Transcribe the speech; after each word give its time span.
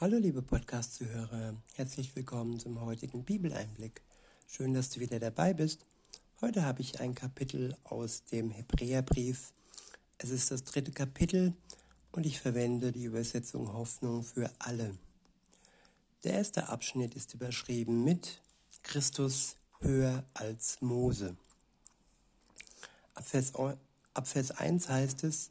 Hallo 0.00 0.16
liebe 0.16 0.40
Podcast-Zuhörer, 0.40 1.56
herzlich 1.74 2.16
willkommen 2.16 2.58
zum 2.58 2.80
heutigen 2.80 3.22
Bibeleinblick. 3.22 4.00
Schön, 4.48 4.72
dass 4.72 4.88
du 4.88 4.98
wieder 4.98 5.20
dabei 5.20 5.52
bist. 5.52 5.84
Heute 6.40 6.64
habe 6.64 6.80
ich 6.80 7.00
ein 7.00 7.14
Kapitel 7.14 7.76
aus 7.84 8.24
dem 8.24 8.50
Hebräerbrief. 8.50 9.52
Es 10.16 10.30
ist 10.30 10.50
das 10.50 10.64
dritte 10.64 10.90
Kapitel 10.90 11.52
und 12.12 12.24
ich 12.24 12.40
verwende 12.40 12.92
die 12.92 13.04
Übersetzung 13.04 13.74
Hoffnung 13.74 14.22
für 14.22 14.50
alle. 14.58 14.96
Der 16.24 16.32
erste 16.32 16.70
Abschnitt 16.70 17.14
ist 17.14 17.34
überschrieben 17.34 18.02
mit 18.02 18.40
Christus 18.82 19.56
höher 19.80 20.24
als 20.32 20.80
Mose. 20.80 21.36
Ab 23.12 23.26
Vers, 23.26 23.52
ab 23.54 24.26
Vers 24.26 24.50
1 24.52 24.88
heißt 24.88 25.24
es, 25.24 25.50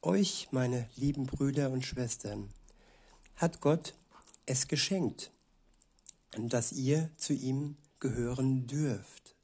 euch, 0.00 0.48
meine 0.52 0.88
lieben 0.96 1.26
Brüder 1.26 1.68
und 1.68 1.84
Schwestern, 1.84 2.48
hat 3.40 3.62
Gott 3.62 3.94
es 4.44 4.68
geschenkt, 4.68 5.30
dass 6.36 6.72
ihr 6.72 7.08
zu 7.16 7.32
ihm 7.32 7.76
gehören 7.98 8.66
dürft. 8.66 9.34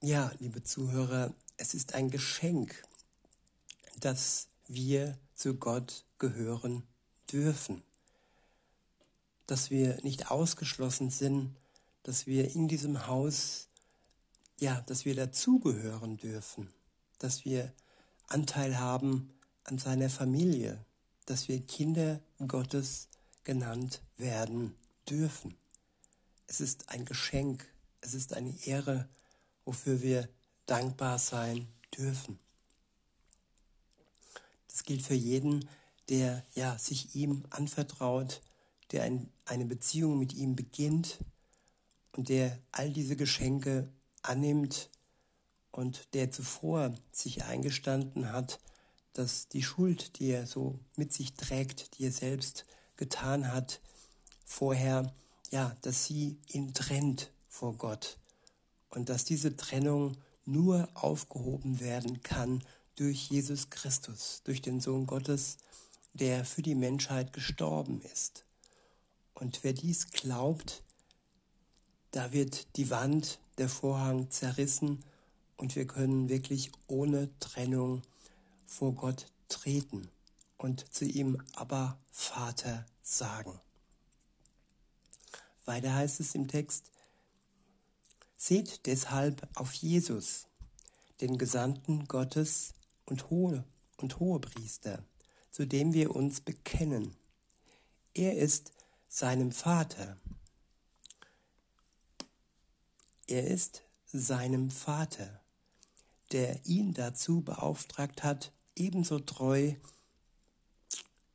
Ja, 0.00 0.30
liebe 0.38 0.62
Zuhörer, 0.62 1.34
es 1.56 1.74
ist 1.74 1.94
ein 1.94 2.10
Geschenk, 2.10 2.84
dass 3.98 4.46
wir 4.68 5.18
zu 5.34 5.54
Gott 5.54 6.04
gehören 6.18 6.84
dürfen, 7.32 7.82
dass 9.48 9.70
wir 9.70 10.00
nicht 10.04 10.30
ausgeschlossen 10.30 11.10
sind, 11.10 11.56
dass 12.04 12.28
wir 12.28 12.54
in 12.54 12.68
diesem 12.68 13.08
Haus, 13.08 13.66
ja, 14.60 14.80
dass 14.82 15.04
wir 15.04 15.16
dazugehören 15.16 16.18
dürfen, 16.18 16.72
dass 17.18 17.44
wir 17.44 17.72
Anteil 18.28 18.78
haben 18.78 19.32
an 19.64 19.78
seiner 19.78 20.08
Familie, 20.08 20.78
dass 21.26 21.48
wir 21.48 21.60
Kinder 21.60 22.20
Gottes 22.46 23.08
genannt 23.44 24.00
werden 24.16 24.74
dürfen. 25.08 25.56
Es 26.46 26.60
ist 26.60 26.88
ein 26.88 27.04
Geschenk, 27.04 27.66
es 28.00 28.14
ist 28.14 28.32
eine 28.32 28.54
Ehre, 28.64 29.08
wofür 29.64 30.02
wir 30.02 30.28
dankbar 30.66 31.18
sein 31.18 31.68
dürfen. 31.96 32.38
Das 34.68 34.84
gilt 34.84 35.02
für 35.02 35.14
jeden, 35.14 35.68
der 36.08 36.44
ja 36.54 36.78
sich 36.78 37.14
ihm 37.14 37.44
anvertraut, 37.50 38.42
der 38.92 39.02
ein, 39.02 39.28
eine 39.44 39.64
Beziehung 39.64 40.18
mit 40.18 40.34
ihm 40.34 40.54
beginnt 40.54 41.18
und 42.12 42.28
der 42.28 42.58
all 42.70 42.92
diese 42.92 43.16
Geschenke 43.16 43.88
annimmt 44.22 44.90
und 45.72 46.14
der 46.14 46.30
zuvor 46.30 46.94
sich 47.12 47.44
eingestanden 47.44 48.32
hat, 48.32 48.60
dass 49.18 49.48
die 49.48 49.62
Schuld, 49.62 50.18
die 50.18 50.30
er 50.30 50.46
so 50.46 50.78
mit 50.96 51.12
sich 51.12 51.32
trägt, 51.34 51.96
die 51.98 52.04
er 52.04 52.12
selbst 52.12 52.66
getan 52.96 53.52
hat, 53.52 53.80
vorher, 54.44 55.12
ja, 55.50 55.74
dass 55.82 56.04
sie 56.04 56.38
ihn 56.48 56.74
trennt 56.74 57.30
vor 57.48 57.74
Gott 57.74 58.18
und 58.90 59.08
dass 59.08 59.24
diese 59.24 59.56
Trennung 59.56 60.16
nur 60.44 60.88
aufgehoben 60.94 61.80
werden 61.80 62.22
kann 62.22 62.62
durch 62.94 63.30
Jesus 63.30 63.70
Christus, 63.70 64.42
durch 64.44 64.62
den 64.62 64.80
Sohn 64.80 65.06
Gottes, 65.06 65.58
der 66.12 66.44
für 66.44 66.62
die 66.62 66.74
Menschheit 66.74 67.32
gestorben 67.32 68.00
ist. 68.12 68.44
Und 69.34 69.60
wer 69.62 69.72
dies 69.72 70.10
glaubt, 70.10 70.82
da 72.10 72.32
wird 72.32 72.76
die 72.76 72.90
Wand, 72.90 73.38
der 73.58 73.68
Vorhang 73.68 74.30
zerrissen 74.30 75.02
und 75.56 75.76
wir 75.76 75.86
können 75.86 76.28
wirklich 76.28 76.70
ohne 76.86 77.30
Trennung 77.40 78.02
vor 78.66 78.94
Gott 78.94 79.32
treten 79.48 80.10
und 80.58 80.92
zu 80.92 81.04
ihm 81.04 81.42
aber 81.54 81.98
Vater 82.10 82.86
sagen. 83.02 83.60
Weiter 85.64 85.94
heißt 85.94 86.20
es 86.20 86.34
im 86.34 86.48
Text, 86.48 86.90
seht 88.36 88.86
deshalb 88.86 89.48
auf 89.54 89.72
Jesus, 89.72 90.46
den 91.20 91.38
Gesandten 91.38 92.06
Gottes 92.06 92.74
und 93.06 93.30
Hohe 93.30 93.64
und 93.96 94.20
Hohepriester, 94.20 95.04
zu 95.50 95.66
dem 95.66 95.94
wir 95.94 96.14
uns 96.14 96.40
bekennen. 96.40 97.16
Er 98.14 98.36
ist 98.36 98.72
seinem 99.08 99.52
Vater. 99.52 100.18
Er 103.26 103.46
ist 103.46 103.82
seinem 104.04 104.70
Vater, 104.70 105.40
der 106.32 106.64
ihn 106.66 106.92
dazu 106.94 107.40
beauftragt 107.40 108.22
hat, 108.22 108.52
ebenso 108.76 109.18
treu 109.18 109.74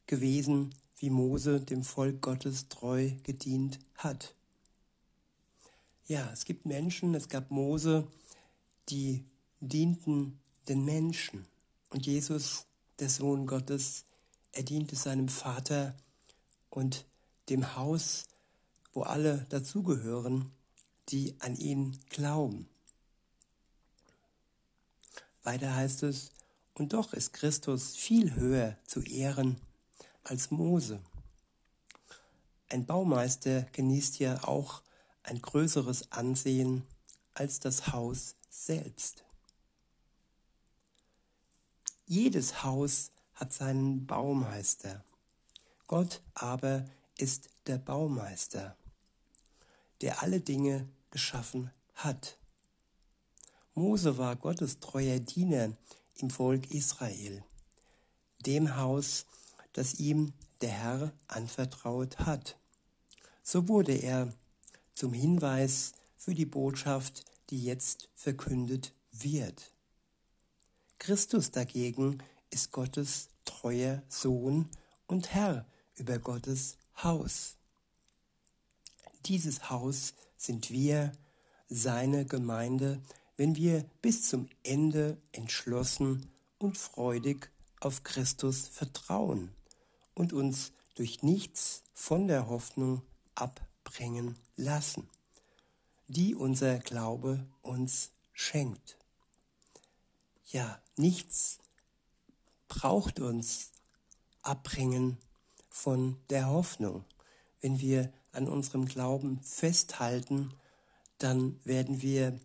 gewesen, 0.06 0.74
wie 0.98 1.10
Mose 1.10 1.60
dem 1.60 1.84
Volk 1.84 2.22
Gottes 2.22 2.70
treu 2.70 3.12
gedient 3.24 3.80
hat. 3.96 4.36
Ja, 6.06 6.32
es 6.32 6.46
gibt 6.46 6.66
Menschen, 6.66 7.16
es 7.16 7.30
gab 7.30 7.52
Mose, 7.52 8.08
die 8.90 9.26
dienten 9.60 10.40
den 10.68 10.86
Menschen. 10.86 11.48
Und 11.90 12.06
Jesus, 12.06 12.66
der 13.00 13.10
Sohn 13.10 13.48
Gottes, 13.48 14.06
er 14.52 14.64
diente 14.64 14.96
seinem 14.96 15.30
Vater 15.30 15.96
und 16.70 17.06
dem 17.50 17.76
Haus, 17.76 18.26
wo 18.94 19.04
alle 19.04 19.46
dazugehören, 19.50 20.52
die 21.10 21.36
an 21.40 21.56
ihn 21.56 21.98
glauben. 22.10 22.68
Weiter 25.44 25.76
heißt 25.76 26.04
es, 26.04 26.32
und 26.76 26.94
doch 26.94 27.14
ist 27.14 27.34
Christus 27.34 27.96
viel 27.96 28.36
höher 28.36 28.78
zu 28.86 29.02
ehren 29.02 29.60
als 30.24 30.52
Mose. 30.52 31.02
Ein 32.70 32.86
Baumeister 32.86 33.64
genießt 33.74 34.20
ja 34.20 34.44
auch 34.44 34.82
ein 35.24 35.42
größeres 35.42 36.12
Ansehen 36.12 36.84
als 37.34 37.60
das 37.60 37.88
Haus 37.92 38.36
selbst. 38.50 39.26
Jedes 42.06 42.64
Haus 42.64 43.12
hat 43.34 43.54
seinen 43.54 44.06
Baumeister. 44.06 45.04
Gott 45.88 46.22
aber 46.34 46.86
ist 47.18 47.50
der 47.68 47.78
Baumeister, 47.78 48.76
der 50.02 50.22
alle 50.22 50.40
Dinge 50.40 50.88
geschaffen 51.10 51.72
hat. 51.96 52.38
Mose 53.74 54.18
war 54.18 54.36
Gottes 54.36 54.80
treuer 54.80 55.20
Diener 55.20 55.74
im 56.22 56.30
Volk 56.30 56.72
Israel, 56.72 57.44
dem 58.46 58.78
Haus, 58.78 59.26
das 59.74 59.96
ihm 59.96 60.34
der 60.62 60.70
Herr 60.70 61.14
anvertraut 61.28 62.20
hat. 62.20 62.58
So 63.44 63.68
wurde 63.68 63.94
er 63.94 64.34
zum 64.94 65.14
Hinweis 65.14 65.94
für 66.18 66.36
die 66.36 66.46
Botschaft, 66.46 67.26
die 67.50 67.64
jetzt 67.64 68.10
verkündet 68.16 68.94
wird. 69.12 69.72
Christus 71.00 71.52
dagegen 71.52 72.22
ist 72.52 72.72
Gottes 72.72 73.30
treuer 73.46 74.04
Sohn 74.08 74.70
und 75.08 75.34
Herr 75.34 75.66
über 75.96 76.20
Gottes 76.20 76.78
Haus. 77.04 77.56
Dieses 79.26 79.70
Haus 79.70 80.14
sind 80.38 80.70
wir, 80.70 81.12
seine 81.70 82.26
Gemeinde, 82.26 83.02
wenn 83.42 83.56
wir 83.56 83.90
bis 84.04 84.30
zum 84.30 84.48
Ende 84.62 85.18
entschlossen 85.32 86.30
und 86.60 86.78
freudig 86.78 87.50
auf 87.80 88.04
Christus 88.04 88.68
vertrauen 88.68 89.50
und 90.14 90.32
uns 90.32 90.74
durch 90.94 91.24
nichts 91.24 91.82
von 91.96 92.28
der 92.28 92.50
Hoffnung 92.50 93.02
abbringen 93.34 94.38
lassen, 94.58 95.10
die 96.08 96.36
unser 96.36 96.78
Glaube 96.78 97.44
uns 97.64 98.12
schenkt. 98.32 99.00
Ja, 100.46 100.80
nichts 100.96 101.58
braucht 102.68 103.20
uns 103.20 103.72
abbringen 104.44 105.18
von 105.68 106.16
der 106.30 106.48
Hoffnung. 106.48 107.06
Wenn 107.60 107.80
wir 107.80 108.14
an 108.34 108.48
unserem 108.48 108.86
Glauben 108.86 109.42
festhalten, 109.42 110.54
dann 111.18 111.60
werden 111.66 112.04
wir 112.04 112.40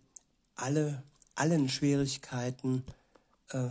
alle, 0.57 1.03
allen 1.35 1.69
Schwierigkeiten 1.69 2.85
äh, 3.51 3.69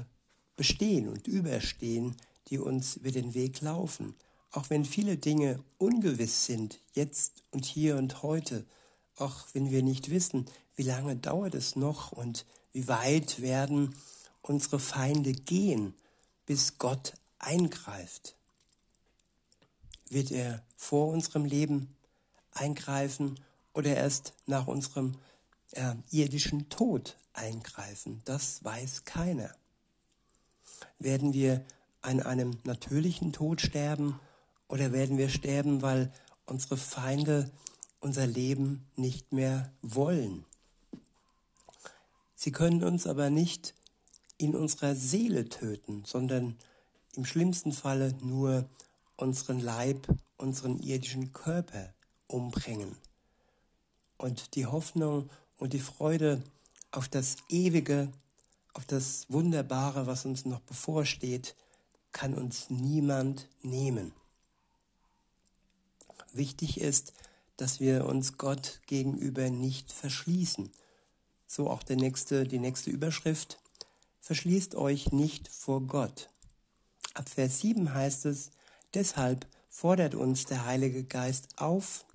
bestehen 0.55 1.07
und 1.09 1.27
überstehen, 1.27 2.15
die 2.47 2.59
uns 2.59 2.95
über 2.95 3.11
den 3.11 3.33
Weg 3.33 3.61
laufen. 3.61 4.15
Auch 4.51 4.69
wenn 4.69 4.85
viele 4.85 5.17
Dinge 5.17 5.59
ungewiss 5.77 6.45
sind, 6.45 6.79
jetzt 6.93 7.43
und 7.51 7.65
hier 7.65 7.97
und 7.97 8.23
heute, 8.23 8.65
auch 9.17 9.47
wenn 9.53 9.69
wir 9.69 9.83
nicht 9.83 10.09
wissen, 10.09 10.45
wie 10.75 10.83
lange 10.83 11.15
dauert 11.15 11.55
es 11.55 11.75
noch 11.75 12.11
und 12.11 12.45
wie 12.71 12.87
weit 12.87 13.41
werden 13.41 13.95
unsere 14.41 14.79
Feinde 14.79 15.33
gehen, 15.33 15.93
bis 16.45 16.77
Gott 16.77 17.13
eingreift. 17.39 18.35
Wird 20.09 20.31
er 20.31 20.63
vor 20.77 21.07
unserem 21.07 21.45
Leben 21.45 21.95
eingreifen 22.51 23.39
oder 23.73 23.95
erst 23.95 24.33
nach 24.45 24.67
unserem 24.67 25.15
äh, 25.71 25.95
irdischen 26.11 26.69
Tod 26.69 27.17
eingreifen. 27.33 28.21
Das 28.25 28.63
weiß 28.63 29.05
keiner. 29.05 29.53
Werden 30.99 31.33
wir 31.33 31.65
an 32.01 32.21
einem 32.21 32.57
natürlichen 32.63 33.33
Tod 33.33 33.61
sterben 33.61 34.19
Oder 34.67 34.91
werden 34.91 35.17
wir 35.17 35.29
sterben, 35.29 35.81
weil 35.81 36.11
unsere 36.45 36.77
Feinde 36.77 37.51
unser 37.99 38.25
Leben 38.25 38.87
nicht 38.95 39.31
mehr 39.31 39.71
wollen? 39.81 40.45
Sie 42.35 42.51
können 42.51 42.83
uns 42.83 43.07
aber 43.07 43.29
nicht 43.29 43.73
in 44.37 44.55
unserer 44.55 44.95
Seele 44.95 45.49
töten, 45.49 46.03
sondern 46.05 46.57
im 47.15 47.25
schlimmsten 47.25 47.71
Falle 47.71 48.13
nur 48.21 48.69
unseren 49.17 49.59
Leib, 49.59 50.07
unseren 50.37 50.79
irdischen 50.79 51.31
Körper 51.31 51.93
umbringen. 52.27 52.97
Und 54.17 54.55
die 54.55 54.65
Hoffnung 54.65 55.29
und 55.57 55.73
die 55.73 55.79
Freude 55.79 56.43
auf 56.91 57.07
das 57.07 57.37
Ewige, 57.49 58.11
auf 58.73 58.85
das 58.85 59.25
Wunderbare, 59.29 60.07
was 60.07 60.25
uns 60.25 60.45
noch 60.45 60.61
bevorsteht, 60.61 61.55
kann 62.11 62.33
uns 62.33 62.69
niemand 62.69 63.47
nehmen. 63.61 64.13
Wichtig 66.33 66.81
ist, 66.81 67.13
dass 67.57 67.79
wir 67.79 68.05
uns 68.05 68.37
Gott 68.37 68.81
gegenüber 68.85 69.49
nicht 69.49 69.91
verschließen. 69.91 70.71
So 71.47 71.69
auch 71.69 71.83
der 71.83 71.95
nächste, 71.95 72.45
die 72.45 72.59
nächste 72.59 72.89
Überschrift. 72.89 73.59
Verschließt 74.19 74.75
euch 74.75 75.11
nicht 75.11 75.47
vor 75.47 75.81
Gott. 75.81 76.29
Ab 77.13 77.29
Vers 77.29 77.61
7 77.61 77.93
heißt 77.93 78.25
es, 78.25 78.51
deshalb 78.93 79.47
fordert 79.69 80.15
uns 80.15 80.45
der 80.45 80.65
Heilige 80.65 81.03
Geist 81.03 81.49
auf, 81.57 82.05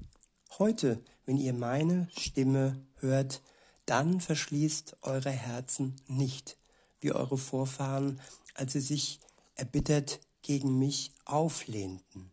heute, 0.58 1.02
wenn 1.24 1.38
ihr 1.38 1.54
meine 1.54 2.08
Stimme 2.16 2.76
hört, 3.00 3.42
dann 3.86 4.20
verschließt 4.20 4.98
eure 5.02 5.30
Herzen 5.30 5.96
nicht, 6.06 6.56
wie 7.00 7.12
eure 7.12 7.38
Vorfahren, 7.38 8.20
als 8.54 8.72
sie 8.72 8.80
sich 8.80 9.20
erbittert 9.54 10.20
gegen 10.42 10.78
mich 10.78 11.12
auflehnten. 11.24 12.30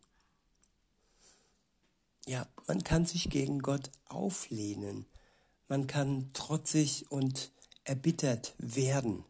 Ja, 2.26 2.46
man 2.66 2.84
kann 2.84 3.06
sich 3.06 3.30
gegen 3.30 3.60
Gott 3.60 3.90
auflehnen. 4.06 5.06
Man 5.66 5.86
kann 5.86 6.30
trotzig 6.32 7.10
und 7.10 7.52
erbittert 7.84 8.54
werden. 8.58 9.24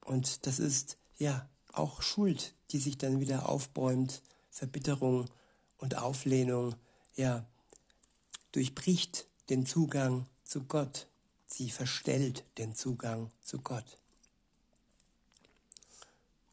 Und 0.00 0.46
das 0.46 0.60
ist 0.60 0.96
ja 1.18 1.48
auch 1.72 2.02
Schuld, 2.02 2.54
die 2.70 2.78
sich 2.78 2.98
dann 2.98 3.20
wieder 3.20 3.48
aufbäumt, 3.48 4.22
Verbitterung 4.50 5.26
und 5.76 5.98
Auflehnung, 5.98 6.74
ja, 7.16 7.44
durchbricht 8.52 9.26
den 9.50 9.66
Zugang 9.66 10.26
zu 10.46 10.64
Gott. 10.64 11.06
Sie 11.46 11.70
verstellt 11.70 12.44
den 12.58 12.74
Zugang 12.74 13.30
zu 13.42 13.60
Gott. 13.60 13.98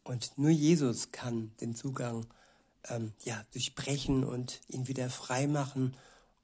Und 0.04 0.38
nur 0.38 0.50
Jesus 0.50 1.12
kann 1.12 1.52
den 1.62 1.76
Zugang 1.76 2.26
ähm, 2.90 3.14
ja, 3.24 3.46
durchbrechen 3.54 4.24
und 4.24 4.60
ihn 4.68 4.88
wieder 4.88 5.10
frei 5.10 5.48
machen. 5.48 5.96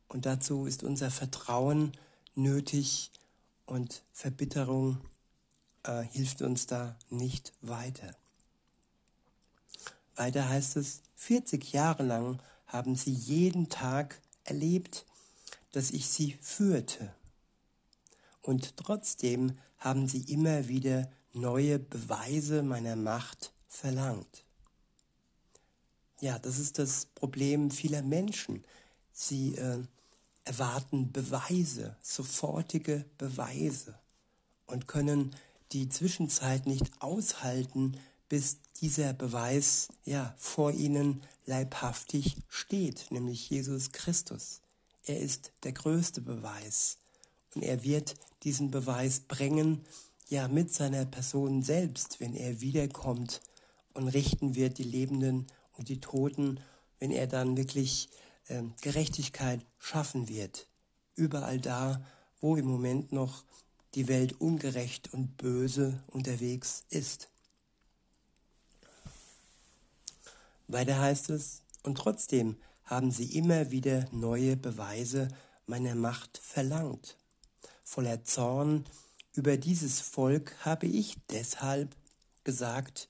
Und 0.07 0.25
dazu 0.25 0.65
ist 0.65 0.83
unser 0.83 1.11
Vertrauen 1.11 1.91
nötig 2.35 3.11
und 3.65 4.03
Verbitterung 4.13 5.01
äh, 5.83 6.03
hilft 6.03 6.41
uns 6.41 6.67
da 6.67 6.95
nicht 7.09 7.53
weiter. 7.61 8.15
Weiter 10.15 10.49
heißt 10.49 10.77
es, 10.77 11.01
40 11.15 11.73
Jahre 11.73 12.03
lang 12.03 12.41
haben 12.67 12.95
sie 12.95 13.13
jeden 13.13 13.69
Tag 13.69 14.21
erlebt, 14.43 15.05
dass 15.71 15.91
ich 15.91 16.07
sie 16.07 16.37
führte. 16.41 17.13
Und 18.41 18.77
trotzdem 18.77 19.57
haben 19.77 20.07
sie 20.07 20.21
immer 20.31 20.67
wieder 20.67 21.09
neue 21.33 21.79
Beweise 21.79 22.63
meiner 22.63 22.95
Macht 22.95 23.51
verlangt. 23.67 24.43
Ja, 26.21 26.37
das 26.39 26.59
ist 26.59 26.79
das 26.79 27.05
Problem 27.05 27.71
vieler 27.71 28.01
Menschen. 28.01 28.65
Sie 29.13 29.55
äh, 29.55 29.79
erwarten 30.43 31.11
Beweise, 31.11 31.95
sofortige 32.01 33.05
Beweise 33.17 33.97
und 34.65 34.87
können 34.87 35.35
die 35.71 35.89
Zwischenzeit 35.89 36.65
nicht 36.65 36.89
aushalten, 36.99 37.97
bis 38.27 38.57
dieser 38.81 39.13
Beweis 39.13 39.89
ja 40.03 40.33
vor 40.37 40.71
ihnen 40.71 41.21
leibhaftig 41.45 42.37
steht, 42.47 43.11
nämlich 43.11 43.49
Jesus 43.49 43.91
Christus. 43.91 44.61
Er 45.03 45.19
ist 45.19 45.51
der 45.63 45.71
größte 45.71 46.21
Beweis 46.21 46.97
und 47.55 47.63
er 47.63 47.83
wird 47.83 48.15
diesen 48.43 48.71
Beweis 48.71 49.21
bringen, 49.21 49.85
ja 50.29 50.47
mit 50.47 50.73
seiner 50.73 51.05
Person 51.05 51.63
selbst, 51.63 52.19
wenn 52.19 52.35
er 52.35 52.61
wiederkommt 52.61 53.41
und 53.93 54.07
richten 54.07 54.55
wird 54.55 54.77
die 54.77 54.83
Lebenden 54.83 55.47
und 55.77 55.89
die 55.89 55.99
Toten, 55.99 56.59
wenn 56.99 57.11
er 57.11 57.27
dann 57.27 57.57
wirklich 57.57 58.09
äh, 58.47 58.63
Gerechtigkeit 58.81 59.65
schaffen 59.77 60.27
wird. 60.27 60.67
Überall 61.15 61.59
da, 61.59 62.05
wo 62.41 62.55
im 62.55 62.65
Moment 62.65 63.11
noch 63.11 63.43
die 63.95 64.07
Welt 64.07 64.39
ungerecht 64.39 65.13
und 65.13 65.37
böse 65.37 66.03
unterwegs 66.07 66.83
ist. 66.89 67.29
Weiter 70.67 70.99
heißt 70.99 71.31
es, 71.31 71.63
und 71.81 71.97
trotzdem 71.97 72.57
haben 72.83 73.11
sie 73.11 73.37
immer 73.37 73.71
wieder 73.71 74.05
neue 74.11 74.55
Beweise 74.55 75.29
meiner 75.65 75.95
Macht 75.95 76.37
verlangt. 76.37 77.18
Voller 77.91 78.23
Zorn 78.23 78.85
über 79.33 79.57
dieses 79.57 79.99
Volk 79.99 80.55
habe 80.63 80.85
ich 80.85 81.17
deshalb 81.31 81.95
gesagt, 82.43 83.09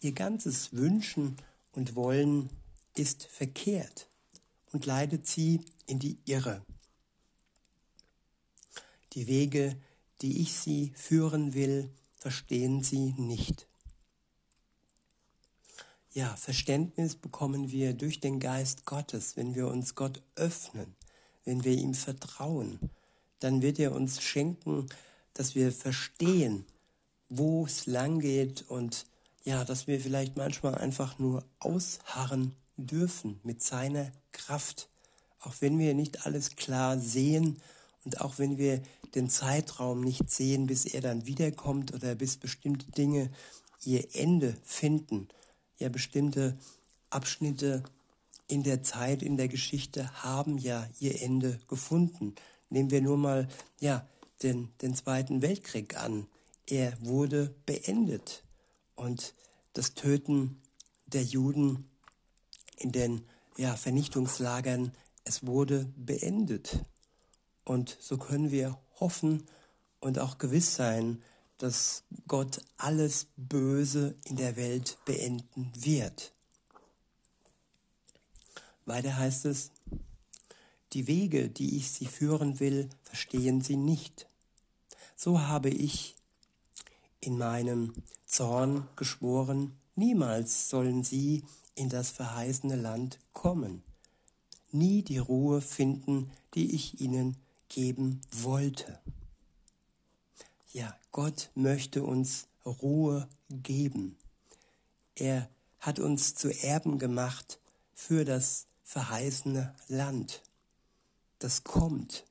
ihr 0.00 0.12
ganzes 0.12 0.72
Wünschen 0.72 1.36
und 1.72 1.96
Wollen 1.96 2.48
ist 2.94 3.26
verkehrt 3.26 4.08
und 4.72 4.86
leitet 4.86 5.26
sie 5.26 5.60
in 5.86 5.98
die 5.98 6.16
Irre. 6.24 6.64
Die 9.12 9.26
Wege, 9.26 9.76
die 10.22 10.40
ich 10.40 10.54
sie 10.54 10.94
führen 10.96 11.52
will, 11.52 11.90
verstehen 12.16 12.82
sie 12.82 13.12
nicht. 13.18 13.66
Ja, 16.14 16.34
Verständnis 16.36 17.16
bekommen 17.16 17.70
wir 17.70 17.92
durch 17.92 18.20
den 18.20 18.40
Geist 18.40 18.86
Gottes, 18.86 19.36
wenn 19.36 19.54
wir 19.54 19.68
uns 19.68 19.94
Gott 19.94 20.22
öffnen, 20.36 20.96
wenn 21.44 21.64
wir 21.64 21.74
ihm 21.74 21.92
vertrauen. 21.92 22.80
Dann 23.40 23.62
wird 23.62 23.78
er 23.78 23.92
uns 23.92 24.22
schenken, 24.22 24.86
dass 25.34 25.54
wir 25.54 25.72
verstehen, 25.72 26.64
wo 27.28 27.66
es 27.66 27.86
lang 27.86 28.20
geht 28.20 28.64
und 28.68 29.06
ja, 29.44 29.64
dass 29.64 29.86
wir 29.86 30.00
vielleicht 30.00 30.36
manchmal 30.36 30.74
einfach 30.74 31.18
nur 31.18 31.44
ausharren 31.60 32.56
dürfen 32.76 33.40
mit 33.42 33.62
seiner 33.62 34.10
Kraft, 34.32 34.88
auch 35.40 35.54
wenn 35.60 35.78
wir 35.78 35.94
nicht 35.94 36.26
alles 36.26 36.56
klar 36.56 36.98
sehen 36.98 37.60
und 38.04 38.20
auch 38.20 38.38
wenn 38.38 38.58
wir 38.58 38.82
den 39.14 39.28
Zeitraum 39.28 40.00
nicht 40.00 40.30
sehen, 40.30 40.66
bis 40.66 40.84
er 40.84 41.00
dann 41.00 41.26
wiederkommt 41.26 41.94
oder 41.94 42.14
bis 42.14 42.36
bestimmte 42.36 42.90
Dinge 42.92 43.30
ihr 43.84 44.14
Ende 44.14 44.56
finden. 44.64 45.28
Ja, 45.78 45.88
bestimmte 45.88 46.56
Abschnitte 47.10 47.82
in 48.48 48.62
der 48.62 48.82
Zeit, 48.82 49.22
in 49.22 49.36
der 49.36 49.48
Geschichte 49.48 50.22
haben 50.22 50.58
ja 50.58 50.88
ihr 51.00 51.22
Ende 51.22 51.58
gefunden. 51.68 52.34
Nehmen 52.68 52.90
wir 52.90 53.00
nur 53.00 53.16
mal, 53.16 53.48
ja, 53.80 54.06
den, 54.42 54.68
den 54.82 54.94
Zweiten 54.94 55.42
Weltkrieg 55.42 55.96
an. 55.96 56.26
Er 56.66 56.96
wurde 57.00 57.54
beendet. 57.64 58.42
Und 58.94 59.34
das 59.72 59.94
Töten 59.94 60.60
der 61.06 61.22
Juden 61.22 61.88
in 62.78 62.92
den 62.92 63.24
ja, 63.56 63.76
Vernichtungslagern, 63.76 64.92
es 65.24 65.46
wurde 65.46 65.86
beendet. 65.96 66.84
Und 67.64 67.96
so 68.00 68.16
können 68.18 68.50
wir 68.50 68.78
hoffen 69.00 69.46
und 70.00 70.18
auch 70.18 70.38
gewiss 70.38 70.74
sein, 70.74 71.22
dass 71.58 72.04
Gott 72.28 72.60
alles 72.76 73.28
Böse 73.36 74.14
in 74.24 74.36
der 74.36 74.56
Welt 74.56 74.98
beenden 75.04 75.72
wird. 75.74 76.32
Weiter 78.84 79.16
heißt 79.16 79.46
es, 79.46 79.70
die 80.96 81.06
Wege, 81.08 81.50
die 81.50 81.76
ich 81.76 81.90
sie 81.90 82.06
führen 82.06 82.58
will, 82.58 82.88
verstehen 83.02 83.60
sie 83.60 83.76
nicht. 83.76 84.26
So 85.14 85.42
habe 85.42 85.68
ich 85.68 86.16
in 87.20 87.36
meinem 87.36 87.92
Zorn 88.24 88.88
geschworen, 88.96 89.76
niemals 89.94 90.70
sollen 90.70 91.04
sie 91.04 91.44
in 91.74 91.90
das 91.90 92.08
verheißene 92.08 92.76
Land 92.76 93.18
kommen, 93.34 93.82
nie 94.72 95.02
die 95.02 95.18
Ruhe 95.18 95.60
finden, 95.60 96.30
die 96.54 96.74
ich 96.74 96.98
ihnen 96.98 97.36
geben 97.68 98.22
wollte. 98.32 98.98
Ja, 100.72 100.96
Gott 101.12 101.50
möchte 101.54 102.04
uns 102.04 102.46
Ruhe 102.64 103.28
geben. 103.50 104.16
Er 105.14 105.50
hat 105.78 105.98
uns 105.98 106.34
zu 106.34 106.48
Erben 106.48 106.98
gemacht 106.98 107.60
für 107.92 108.24
das 108.24 108.66
verheißene 108.82 109.74
Land. 109.88 110.40
Das 111.46 111.62
kommt. 111.62 112.24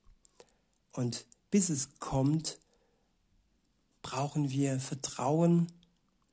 Und 0.92 1.26
bis 1.50 1.70
es 1.70 2.00
kommt, 2.00 2.60
brauchen 4.02 4.50
wir 4.50 4.78
Vertrauen 4.82 5.72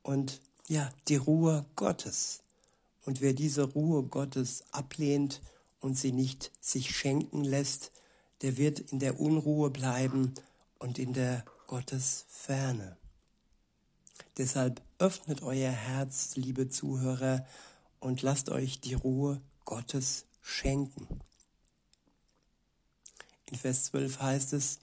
und 0.01 0.41
ja, 0.67 0.91
die 1.07 1.15
Ruhe 1.15 1.65
Gottes. 1.77 2.41
Und 3.05 3.21
wer 3.21 3.31
diese 3.31 3.63
Ruhe 3.63 4.03
Gottes 4.03 4.65
ablehnt 4.71 5.39
und 5.79 5.97
sie 5.97 6.11
nicht 6.11 6.51
sich 6.59 6.93
schenken 6.93 7.45
lässt, 7.45 7.93
der 8.41 8.57
wird 8.57 8.81
in 8.81 8.99
der 8.99 9.17
Unruhe 9.17 9.69
bleiben 9.69 10.33
und 10.77 10.99
in 10.99 11.13
der 11.13 11.45
Gottesferne. 11.67 12.97
Deshalb 14.35 14.81
öffnet 14.99 15.41
euer 15.41 15.71
Herz, 15.71 16.35
liebe 16.35 16.67
Zuhörer, 16.67 17.47
und 18.01 18.23
lasst 18.23 18.49
euch 18.49 18.81
die 18.81 18.95
Ruhe 18.95 19.39
Gottes 19.63 20.25
schenken. 20.41 21.07
In 23.53 23.59
Vers 23.59 23.83
12 23.85 24.19
heißt 24.19 24.53
es, 24.53 24.79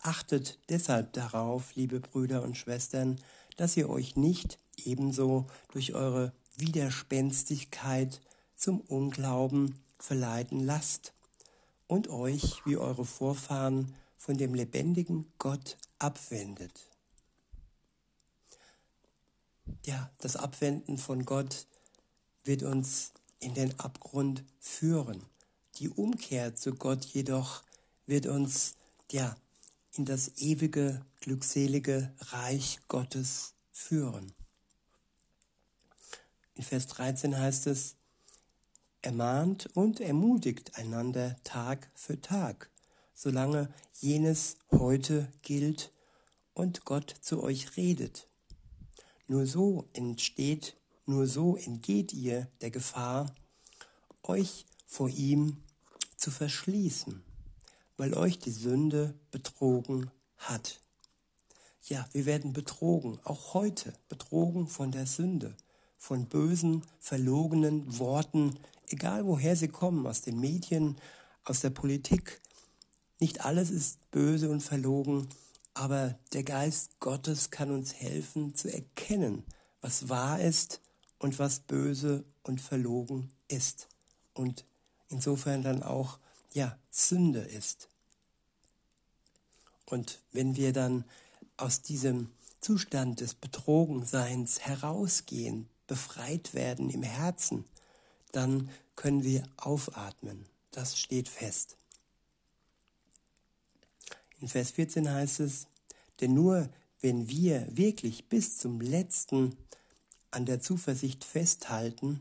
Achtet 0.00 0.58
deshalb 0.70 1.12
darauf, 1.12 1.74
liebe 1.74 2.00
Brüder 2.00 2.42
und 2.42 2.56
Schwestern, 2.56 3.20
dass 3.58 3.76
ihr 3.76 3.90
euch 3.90 4.16
nicht 4.16 4.58
ebenso 4.76 5.46
durch 5.72 5.92
eure 5.92 6.32
Widerspenstigkeit 6.56 8.22
zum 8.56 8.80
Unglauben 8.80 9.78
verleiten 9.98 10.64
lasst 10.64 11.12
und 11.86 12.08
euch 12.08 12.62
wie 12.64 12.78
eure 12.78 13.04
Vorfahren 13.04 13.94
von 14.16 14.38
dem 14.38 14.54
lebendigen 14.54 15.30
Gott 15.36 15.76
abwendet. 15.98 16.88
Ja, 19.84 20.10
das 20.16 20.36
Abwenden 20.36 20.96
von 20.96 21.26
Gott 21.26 21.66
wird 22.42 22.62
uns 22.62 23.12
in 23.38 23.52
den 23.52 23.78
Abgrund 23.78 24.44
führen. 24.60 25.26
Die 25.76 25.90
Umkehr 25.90 26.56
zu 26.56 26.74
Gott 26.74 27.04
jedoch 27.04 27.67
wird 28.08 28.26
uns 28.26 28.74
ja 29.12 29.36
in 29.92 30.06
das 30.06 30.38
ewige, 30.38 31.04
glückselige 31.20 32.12
Reich 32.18 32.80
Gottes 32.88 33.54
führen. 33.70 34.32
In 36.54 36.62
Vers 36.62 36.86
13 36.86 37.38
heißt 37.38 37.66
es, 37.66 37.96
ermahnt 39.02 39.68
und 39.74 40.00
ermutigt 40.00 40.76
einander 40.76 41.36
Tag 41.44 41.90
für 41.94 42.20
Tag, 42.20 42.70
solange 43.14 43.72
jenes 44.00 44.56
heute 44.70 45.30
gilt 45.42 45.92
und 46.54 46.86
Gott 46.86 47.14
zu 47.20 47.42
euch 47.42 47.76
redet. 47.76 48.26
Nur 49.26 49.46
so 49.46 49.86
entsteht, 49.92 50.76
nur 51.04 51.26
so 51.26 51.56
entgeht 51.56 52.14
ihr 52.14 52.48
der 52.62 52.70
Gefahr, 52.70 53.34
euch 54.22 54.64
vor 54.86 55.10
ihm 55.10 55.58
zu 56.16 56.30
verschließen 56.30 57.27
weil 57.98 58.14
euch 58.14 58.38
die 58.38 58.52
Sünde 58.52 59.12
betrogen 59.30 60.10
hat. 60.38 60.80
Ja, 61.82 62.08
wir 62.12 62.24
werden 62.24 62.52
betrogen, 62.52 63.18
auch 63.24 63.54
heute 63.54 63.92
betrogen 64.08 64.68
von 64.68 64.92
der 64.92 65.06
Sünde, 65.06 65.54
von 65.98 66.26
bösen, 66.26 66.82
verlogenen 67.00 67.98
Worten, 67.98 68.58
egal 68.88 69.26
woher 69.26 69.56
sie 69.56 69.68
kommen, 69.68 70.06
aus 70.06 70.22
den 70.22 70.38
Medien, 70.38 70.96
aus 71.44 71.60
der 71.60 71.70
Politik. 71.70 72.40
Nicht 73.18 73.44
alles 73.44 73.70
ist 73.70 74.10
böse 74.10 74.48
und 74.48 74.62
verlogen, 74.62 75.28
aber 75.74 76.18
der 76.32 76.44
Geist 76.44 77.00
Gottes 77.00 77.50
kann 77.50 77.70
uns 77.70 77.94
helfen 77.94 78.54
zu 78.54 78.72
erkennen, 78.72 79.44
was 79.80 80.08
wahr 80.08 80.40
ist 80.40 80.80
und 81.18 81.38
was 81.38 81.60
böse 81.60 82.24
und 82.44 82.60
verlogen 82.60 83.32
ist. 83.48 83.88
Und 84.34 84.66
insofern 85.08 85.62
dann 85.62 85.82
auch 85.82 86.20
ja, 86.58 86.76
Sünde 86.90 87.40
ist. 87.40 87.88
Und 89.86 90.20
wenn 90.32 90.56
wir 90.56 90.72
dann 90.72 91.04
aus 91.56 91.82
diesem 91.82 92.32
Zustand 92.60 93.20
des 93.20 93.34
Betrogenseins 93.34 94.60
herausgehen, 94.60 95.68
befreit 95.86 96.54
werden 96.54 96.90
im 96.90 97.04
Herzen, 97.04 97.64
dann 98.32 98.70
können 98.96 99.22
wir 99.22 99.44
aufatmen. 99.56 100.46
Das 100.72 100.98
steht 100.98 101.28
fest. 101.28 101.76
In 104.40 104.48
Vers 104.48 104.72
14 104.72 105.08
heißt 105.10 105.40
es, 105.40 105.68
denn 106.20 106.34
nur 106.34 106.68
wenn 107.00 107.28
wir 107.28 107.68
wirklich 107.70 108.28
bis 108.28 108.58
zum 108.58 108.80
letzten 108.80 109.56
an 110.32 110.44
der 110.44 110.60
Zuversicht 110.60 111.24
festhalten, 111.24 112.20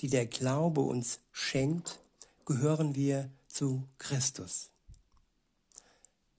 die 0.00 0.08
der 0.08 0.26
Glaube 0.26 0.82
uns 0.82 1.18
schenkt, 1.32 2.00
gehören 2.44 2.94
wir 2.94 3.28
zu 3.56 3.88
Christus. 3.96 4.70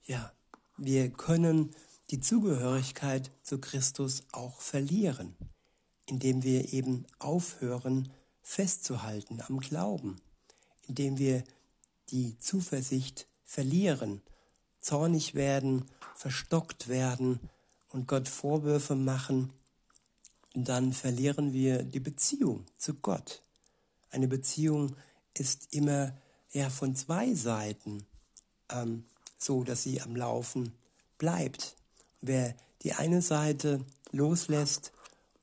Ja, 0.05 0.31
wir 0.77 1.09
können 1.09 1.73
die 2.11 2.21
Zugehörigkeit 2.21 3.31
zu 3.41 3.57
Christus 3.57 4.21
auch 4.31 4.61
verlieren, 4.61 5.35
indem 6.05 6.43
wir 6.43 6.73
eben 6.73 7.07
aufhören 7.17 8.11
festzuhalten 8.43 9.41
am 9.41 9.59
Glauben, 9.59 10.21
indem 10.87 11.17
wir 11.17 11.43
die 12.09 12.37
Zuversicht 12.37 13.25
verlieren, 13.43 14.21
zornig 14.79 15.33
werden, 15.33 15.85
verstockt 16.13 16.87
werden 16.87 17.39
und 17.89 18.07
Gott 18.07 18.27
Vorwürfe 18.27 18.93
machen, 18.93 19.51
dann 20.53 20.93
verlieren 20.93 21.51
wir 21.51 21.81
die 21.81 21.99
Beziehung 21.99 22.67
zu 22.77 22.93
Gott. 22.93 23.41
Eine 24.11 24.27
Beziehung 24.27 24.95
ist 25.33 25.73
immer 25.73 26.15
ja 26.57 26.69
von 26.69 26.95
zwei 26.95 27.33
Seiten 27.33 28.05
ähm, 28.69 29.05
so, 29.37 29.63
dass 29.63 29.83
sie 29.83 30.01
am 30.01 30.15
Laufen 30.15 30.73
bleibt. 31.17 31.75
Wer 32.21 32.55
die 32.83 32.93
eine 32.93 33.21
Seite 33.21 33.85
loslässt 34.11 34.91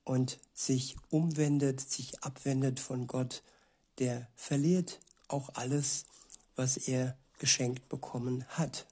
und 0.04 0.38
sich 0.52 0.96
umwendet, 1.10 1.80
sich 1.80 2.22
abwendet 2.22 2.80
von 2.80 3.06
Gott, 3.06 3.42
der 3.98 4.28
verliert 4.34 5.00
auch 5.28 5.50
alles, 5.54 6.06
was 6.56 6.76
er 6.76 7.16
geschenkt 7.38 7.88
bekommen 7.88 8.44
hat. 8.48 8.86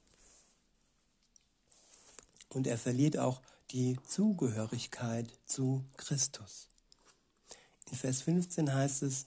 Und 2.49 2.67
er 2.67 2.79
verliert 2.79 3.19
auch 3.19 3.41
die 3.71 3.99
Zugehörigkeit 4.07 5.33
zu 5.47 5.85
Christus. 5.97 6.69
In 7.91 7.97
Vers 7.97 8.23
15 8.23 8.73
heißt 8.73 9.03
es, 9.03 9.27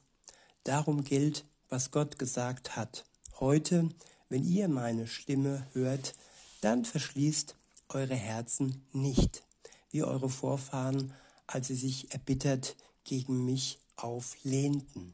darum 0.64 1.04
gilt, 1.04 1.46
was 1.70 1.92
Gott 1.92 2.20
gesagt 2.20 2.76
hat. 2.76 3.06
Heute, 3.40 3.90
wenn 4.30 4.44
ihr 4.44 4.68
meine 4.68 5.08
Stimme 5.08 5.68
hört, 5.74 6.16
dann 6.62 6.86
verschließt 6.86 7.56
eure 7.90 8.16
Herzen 8.16 8.84
nicht, 8.92 9.44
wie 9.92 10.04
eure 10.04 10.30
Vorfahren, 10.30 11.14
als 11.48 11.68
sie 11.68 11.76
sich 11.76 12.12
erbittert 12.12 12.76
gegen 13.04 13.46
mich 13.46 13.80
auflehnten. 13.96 15.14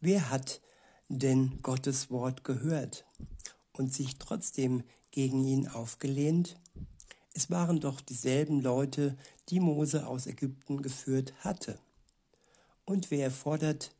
Wer 0.00 0.30
hat 0.30 0.60
denn 1.08 1.60
Gottes 1.62 2.10
Wort 2.10 2.44
gehört 2.44 3.04
und 3.72 3.92
sich 3.92 4.18
trotzdem 4.18 4.84
gegen 5.10 5.44
ihn 5.44 5.66
aufgelehnt? 5.68 6.56
Es 7.32 7.50
waren 7.50 7.80
doch 7.80 8.00
dieselben 8.00 8.60
Leute, 8.60 9.16
die 9.48 9.60
Mose 9.60 10.06
aus 10.06 10.26
Ägypten 10.26 10.82
geführt 10.82 11.32
hatte. 11.40 11.78
Und 12.84 13.10
wer 13.10 13.30
fordert 13.30 13.92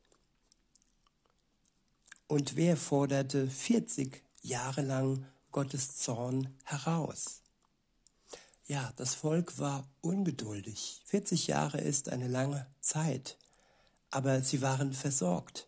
und 2.29 2.57
wer 2.57 2.77
forderte 2.77 3.49
40 3.49 4.23
Jahre 4.43 4.83
lang 4.83 5.27
Gottes 5.51 5.97
Zorn 5.97 6.55
heraus? 6.65 7.41
Ja, 8.67 8.93
das 8.97 9.15
Volk 9.15 9.59
war 9.59 9.89
ungeduldig. 10.03 11.01
40 11.07 11.47
Jahre 11.47 11.81
ist 11.81 12.11
eine 12.11 12.29
lange 12.29 12.67
Zeit, 12.81 13.39
aber 14.11 14.43
sie 14.43 14.61
waren 14.61 14.93
versorgt 14.93 15.67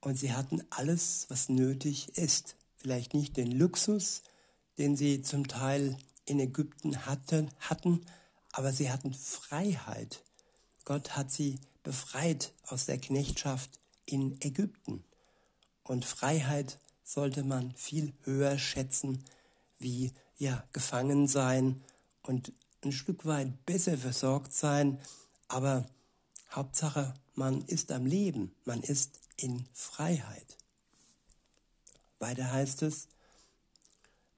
und 0.00 0.18
sie 0.18 0.32
hatten 0.32 0.62
alles, 0.70 1.26
was 1.28 1.50
nötig 1.50 2.16
ist. 2.16 2.56
Vielleicht 2.78 3.12
nicht 3.12 3.36
den 3.36 3.52
Luxus, 3.52 4.22
den 4.78 4.96
sie 4.96 5.20
zum 5.20 5.46
Teil 5.46 5.98
in 6.24 6.40
Ägypten 6.40 7.04
hatten, 7.04 7.50
hatten, 7.60 8.00
aber 8.52 8.72
sie 8.72 8.90
hatten 8.90 9.12
Freiheit. 9.12 10.22
Gott 10.86 11.16
hat 11.16 11.30
sie 11.30 11.60
befreit 11.82 12.54
aus 12.62 12.86
der 12.86 12.98
Knechtschaft 12.98 13.78
in 14.06 14.40
Ägypten. 14.40 15.04
Und 15.86 16.04
Freiheit 16.04 16.78
sollte 17.04 17.44
man 17.44 17.72
viel 17.76 18.12
höher 18.22 18.58
schätzen 18.58 19.24
wie 19.78 20.12
ja 20.36 20.64
gefangen 20.72 21.28
sein 21.28 21.82
und 22.22 22.52
ein 22.82 22.92
Stück 22.92 23.24
weit 23.24 23.64
besser 23.66 23.96
versorgt 23.96 24.52
sein, 24.52 24.98
aber 25.48 25.86
Hauptsache, 26.50 27.14
man 27.34 27.62
ist 27.66 27.92
am 27.92 28.06
Leben, 28.06 28.54
man 28.64 28.80
ist 28.80 29.20
in 29.36 29.66
Freiheit. 29.72 30.56
Weiter 32.18 32.50
heißt 32.50 32.82
es, 32.82 33.08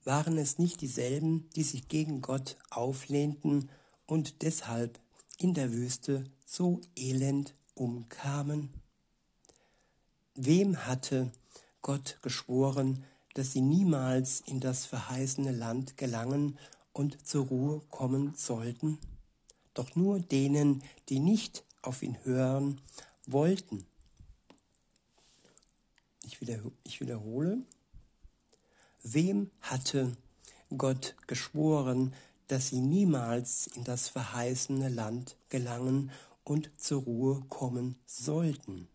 waren 0.05 0.37
es 0.39 0.59
nicht 0.59 0.81
dieselben, 0.81 1.49
die 1.51 1.63
sich 1.63 1.89
gegen 1.89 2.21
Gott 2.21 2.57
auflehnten 2.71 3.71
und 4.07 4.43
deshalb 4.43 4.99
in 5.39 5.55
der 5.55 5.73
Wüste 5.73 6.25
so 6.45 6.81
elend 6.97 7.55
umkamen? 7.75 8.71
Wem 10.41 10.87
hatte 10.87 11.33
Gott 11.83 12.19
geschworen, 12.23 13.03
dass 13.35 13.51
sie 13.51 13.61
niemals 13.61 14.41
in 14.47 14.61
das 14.61 14.87
verheißene 14.87 15.51
Land 15.51 15.97
gelangen 15.97 16.57
und 16.93 17.27
zur 17.27 17.47
Ruhe 17.47 17.81
kommen 17.91 18.35
sollten? 18.37 19.01
Doch 19.75 19.97
nur 19.97 20.21
denen, 20.21 20.85
die 21.09 21.19
nicht 21.19 21.65
auf 21.83 22.05
ihn 22.05 22.17
hören 22.23 22.81
wollten. 23.27 23.85
Ich, 26.23 26.39
ich 26.85 27.01
wiederhole, 27.01 27.59
wem 29.03 29.51
hatte 29.61 30.17
Gott 30.77 31.17
geschworen, 31.27 32.15
dass 32.47 32.69
sie 32.69 32.81
niemals 32.81 33.67
in 33.67 33.83
das 33.83 34.09
verheißene 34.09 34.89
Land 34.89 35.35
gelangen 35.49 36.13
und 36.45 36.71
zur 36.81 37.03
Ruhe 37.03 37.41
kommen 37.49 37.97
sollten. 38.07 38.87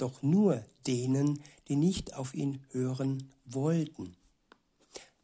Doch 0.00 0.22
nur 0.22 0.64
denen, 0.86 1.42
die 1.68 1.76
nicht 1.76 2.14
auf 2.14 2.32
ihn 2.32 2.64
hören 2.70 3.30
wollten. 3.44 4.16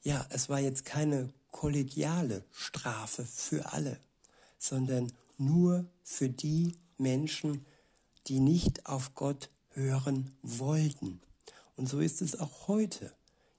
Ja, 0.02 0.26
es 0.28 0.50
war 0.50 0.60
jetzt 0.60 0.84
keine 0.84 1.32
kollegiale 1.50 2.44
Strafe 2.52 3.24
für 3.24 3.72
alle, 3.72 3.98
sondern 4.58 5.14
nur 5.38 5.86
für 6.02 6.28
die 6.28 6.76
Menschen, 6.98 7.64
die 8.26 8.38
nicht 8.38 8.84
auf 8.84 9.14
Gott 9.14 9.48
hören 9.70 10.36
wollten. 10.42 11.22
Und 11.76 11.88
so 11.88 12.00
ist 12.00 12.20
es 12.20 12.38
auch 12.38 12.68
heute. 12.68 13.14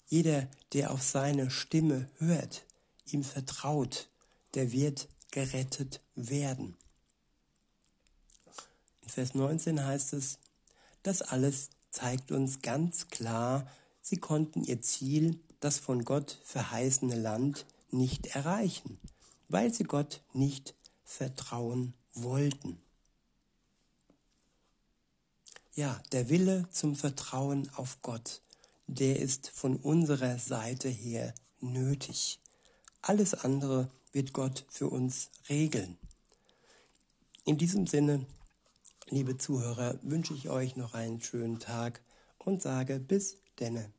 Jeder, 0.06 0.48
der 0.74 0.92
auf 0.92 1.02
seine 1.02 1.50
Stimme 1.50 2.12
hört, 2.20 2.64
ihm 3.06 3.24
vertraut, 3.24 4.08
der 4.54 4.72
wird 4.72 5.08
gerettet 5.32 6.00
werden. 6.14 6.78
In 9.02 9.10
Vers 9.10 9.34
19 9.34 9.84
heißt 9.84 10.14
es, 10.14 10.38
das 11.08 11.22
alles 11.22 11.70
zeigt 11.90 12.34
uns 12.34 12.62
ganz 12.62 13.08
klar, 13.08 13.66
sie 14.02 14.18
konnten 14.18 14.66
ihr 14.66 14.82
Ziel, 14.82 15.40
das 15.62 15.78
von 15.78 16.04
Gott 16.04 16.38
verheißene 16.44 17.16
Land, 17.16 17.66
nicht 17.90 18.28
erreichen, 18.28 19.00
weil 19.48 19.74
sie 19.74 19.86
Gott 19.86 20.22
nicht 20.34 20.76
vertrauen 21.06 21.94
wollten. 22.14 22.78
Ja, 25.76 26.02
der 26.12 26.28
Wille 26.28 26.68
zum 26.72 26.96
Vertrauen 26.96 27.70
auf 27.76 28.02
Gott, 28.02 28.42
der 28.88 29.20
ist 29.20 29.50
von 29.52 29.78
unserer 29.78 30.38
Seite 30.40 30.90
her 30.90 31.34
nötig. 31.62 32.42
Alles 33.02 33.34
andere 33.34 33.90
wird 34.12 34.34
Gott 34.34 34.66
für 34.68 34.90
uns 34.90 35.30
regeln. 35.48 35.98
In 37.46 37.58
diesem 37.58 37.88
Sinne, 37.88 38.26
liebe 39.10 39.38
Zuhörer, 39.38 40.00
wünsche 40.02 40.34
ich 40.34 40.50
euch 40.50 40.76
noch 40.76 40.94
einen 40.94 41.22
schönen 41.22 41.60
Tag 41.60 42.02
und 42.38 42.62
sage 42.62 43.00
bis 43.00 43.38
denne. 43.60 43.92